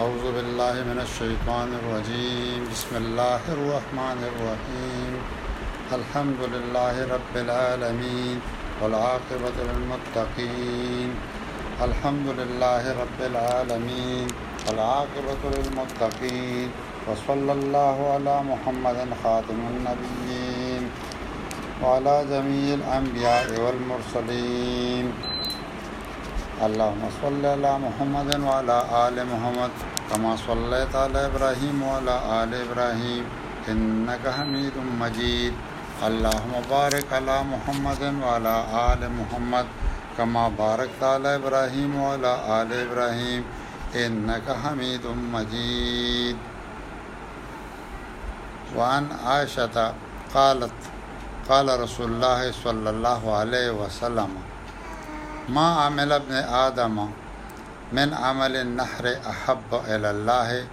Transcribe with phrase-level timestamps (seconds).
[0.00, 5.12] أعوذ بالله من الشيطان الرجيم بسم الله الرحمن الرحيم
[5.98, 8.36] الحمد لله رب العالمين
[8.80, 11.10] والعاقبة للمتقين
[11.88, 14.26] الحمد لله رب العالمين
[14.66, 16.68] والعاقبة للمتقين
[17.08, 20.82] وصلى الله على محمد خاتم النبيين
[21.82, 25.06] وعلى جميع الأنبياء والمرسلين
[26.66, 28.74] اللهم صل على محمد وعلى
[29.06, 29.72] آل محمد
[30.10, 33.24] كما صليت على إبراهيم وعلى آل إبراهيم
[33.72, 35.54] إنك حميد مجيد
[36.08, 38.54] اللهم بارك على محمد وعلى
[38.90, 39.66] آل محمد
[40.18, 43.42] كما باركت على إبراهيم وعلى آل إبراهيم
[44.04, 45.04] إنك حميد
[45.36, 46.36] مجيد
[48.76, 49.76] وعن عائشة
[50.36, 50.80] قالت
[51.50, 54.32] قال رسول الله صلى الله عليه وسلم
[55.48, 57.08] ما عمل ابن آدم
[57.92, 60.66] من عمل النحر أحب إلى الله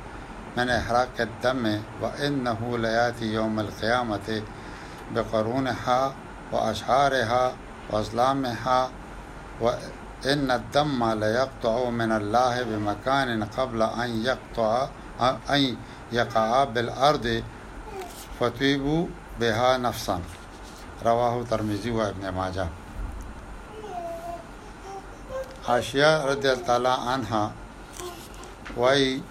[0.57, 4.41] من إحراق الدم وإنه ليأتي يوم القيامة
[5.15, 6.13] بقرونها
[6.51, 7.53] وأشعارها
[7.91, 8.89] وأظلامها
[9.61, 14.87] وإن الدم ليقطع من الله بمكان قبل أن يقطع
[15.49, 15.77] أن
[16.11, 17.43] يقع بالأرض
[18.39, 19.07] فتويبوا
[19.39, 20.19] بها نفسا
[21.05, 22.67] رواه الترمذي وابن ماجه
[25.67, 27.51] حاشیه رضی الله عنها
[28.77, 29.21] وای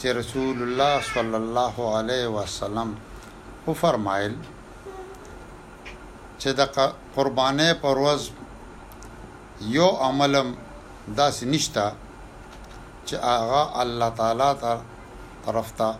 [0.00, 2.88] چې رسول الله صلی الله علیه وسلم
[3.66, 4.34] و فرمایل
[6.40, 6.60] چې د
[7.16, 8.22] قربانې پر ورځ
[9.76, 10.48] یو عملم
[11.18, 11.86] داس نشتا
[13.06, 14.76] چې هغه الله تعالی تر
[15.46, 15.90] طرف ته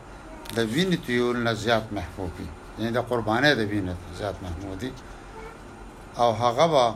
[0.56, 2.46] د وینې تیول نه زیات محبوبي
[2.78, 4.92] یعنی د قربانې د وینې زیات محمودي
[6.22, 6.86] او هغه به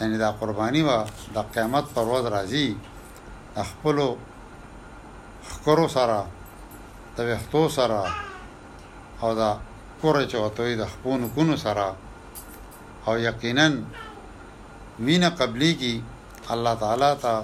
[0.00, 0.98] یعنی دا قرباني وا
[1.34, 2.66] د قیامت پر ورځ راځي
[3.70, 3.96] خپل
[5.52, 6.18] خکرو سره
[7.16, 8.00] د وختو سره
[9.22, 9.50] او دا
[10.00, 11.86] کور چې وته د خپل کونو سره
[13.06, 13.66] او یقینا
[15.06, 15.94] مینه قبلي کی
[16.52, 17.34] الله تعالی ته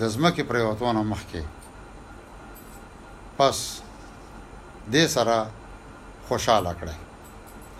[0.00, 1.42] د زمکه پر وتونه مخکې
[3.38, 3.56] پس
[4.92, 5.36] دې سره
[6.28, 6.96] خوشاله کړه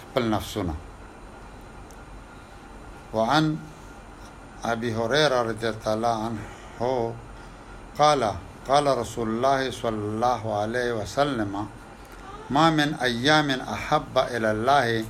[0.03, 0.75] خپل نفسونه
[3.15, 3.57] وعن
[4.65, 6.41] أبي هريرة رضي الله عنه
[7.99, 8.33] قال
[8.69, 11.67] قال رسول الله صلى الله عليه وسلم
[12.51, 15.05] ما من أيام أحب إلى الله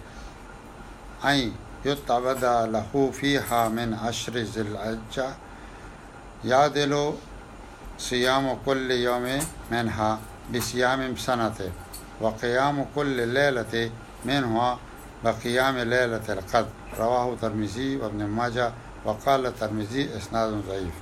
[1.25, 1.53] أن
[1.85, 5.29] يتعبد له فيها من عشر ذي الحجة
[6.45, 7.13] يعدل
[7.99, 9.39] صيام كل يوم
[9.71, 10.19] منها
[10.55, 11.55] بصيام سنة
[12.21, 13.91] وقيام كل ليلة
[14.25, 14.79] منها
[15.25, 16.69] وقيام ليلة القدر
[16.99, 18.73] رواه ترمزي وابن ماجه
[19.05, 20.95] وقال ترمزي إسناد ضعيف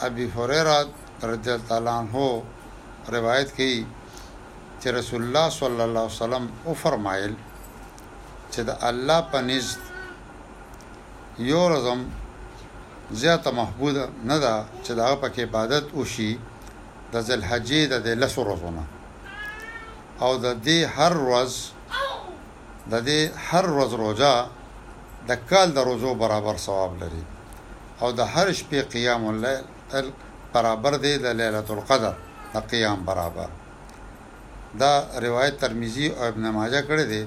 [0.00, 0.88] ابي هريره
[1.22, 2.44] رضي الله عنه
[3.08, 3.86] رواية كي
[4.86, 7.34] رسول الله صلى الله عليه وسلم أفرمائل
[8.52, 9.78] فرمایل الله په نزد
[11.38, 12.06] یو رزم
[13.12, 16.38] زیاته محبوده نه ده چې دا په عبادت وشي
[17.12, 18.84] د ذل حجې د لسو روزونه
[20.24, 21.52] او د دې هر ورځ
[22.92, 24.34] د دې هر ورځ روزه
[25.28, 27.24] د کال د روزو برابر ثواب لري
[28.02, 29.64] او د هر شپې قیام الليل
[30.54, 32.14] برابر دی د ليله القدر
[32.54, 33.48] د قیام برابر
[34.80, 34.92] دا
[35.26, 37.22] روایت ترمذی او ابن ماجه کړی دی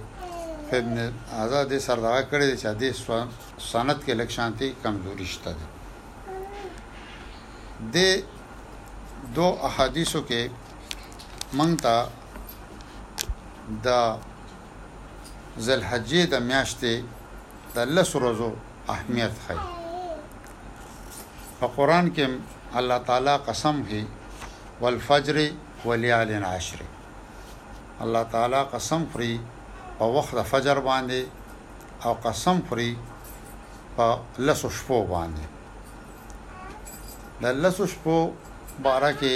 [0.79, 0.95] ابن
[1.43, 2.83] آزاد سردا کړی دی چې د
[3.71, 5.69] سند کې لکشانتي کمزوري شته دی
[7.93, 7.97] د
[9.37, 10.41] دو احادیثو کې
[11.57, 11.95] مونږ ته
[13.85, 13.87] د
[15.65, 16.93] ذلحجې د میاشتې
[17.75, 18.51] د لس ورځو
[18.93, 19.61] اهمیت ښيي
[21.59, 22.25] په قران کې
[22.79, 24.03] الله تعالی قسم کوي
[24.81, 25.37] والفجر
[25.87, 26.79] وليال عشر
[28.03, 29.33] الله تعالی قسم خوري
[29.97, 31.21] په وخت د فجر باندې
[32.05, 32.91] او قسم خوري
[33.95, 34.05] په
[34.47, 35.43] لس شپو باندې
[37.41, 38.17] د لس شپو
[38.87, 39.35] بارکه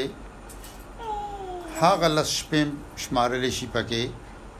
[1.81, 2.61] هغه لس شپې
[3.03, 4.03] شمارل شي پکې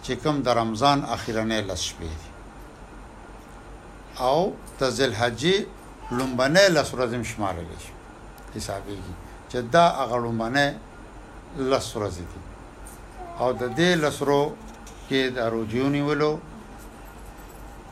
[0.05, 2.09] چې کوم د رمضان اخیرنه لس شپې
[4.29, 4.39] او
[4.79, 5.55] تزل حجې
[6.17, 7.93] لومبنه لس ورځې شمارل شي
[8.53, 9.13] حسابېږي
[9.49, 10.65] چې دا هغه لومبنه
[11.73, 12.41] لس ورځې دي
[13.41, 14.43] او د دې لسرو
[15.07, 16.33] کې د روجونی ولو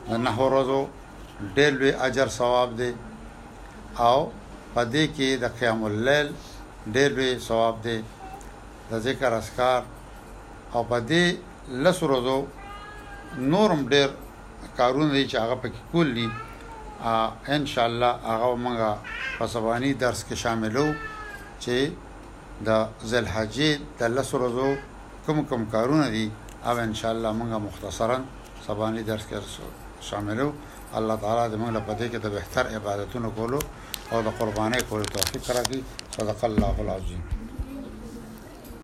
[0.08, 0.80] د نحو ورځو
[1.56, 2.90] ډېر لوی اجر ثواب دی
[4.06, 4.18] او
[4.74, 6.28] پدې کې د قیام الليل
[6.94, 7.98] ډېر لوی ثواب دی
[8.90, 9.82] د ذکر اسکار
[10.74, 11.24] او په دې
[11.84, 12.38] لس ورځو
[13.52, 14.08] نورم ډېر
[14.78, 16.28] کارونه دي چې هغه پکې کول دي
[17.56, 18.78] ان شاء الله هغه موږ
[19.38, 20.86] په سبانی درس کې شاملو
[21.62, 21.76] چې
[22.66, 22.68] د
[23.10, 23.70] ذلحجې
[24.00, 24.68] د لس ورځو
[25.26, 26.26] کوم کوم کارونه دي
[26.70, 28.18] او ان شاء الله موږ مختصرا
[28.66, 29.38] سبانی درس کې
[30.10, 30.48] شاملو
[30.98, 33.58] الله تعالی دې موږ له پدې کې د بهتر عبادتونو کولو
[34.12, 35.80] او د قربانې کولو توفیق راکړي
[36.18, 37.33] صدق الله العظیم